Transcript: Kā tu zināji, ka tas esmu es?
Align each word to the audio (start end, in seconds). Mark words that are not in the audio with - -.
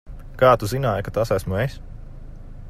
Kā 0.43 0.53
tu 0.63 0.69
zināji, 0.71 1.05
ka 1.09 1.13
tas 1.19 1.35
esmu 1.37 1.61
es? 1.67 1.77